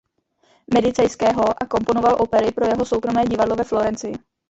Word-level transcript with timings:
Medicejského 0.73 1.63
a 1.63 1.65
komponoval 1.67 2.21
opery 2.21 2.51
pro 2.51 2.65
jeho 2.65 2.85
soukromé 2.85 3.25
divadlo 3.25 3.55
ve 3.55 3.63
Florencii. 3.63 4.13